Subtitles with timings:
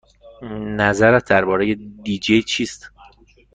[0.79, 2.91] نظرت درباره دی جی چیست؟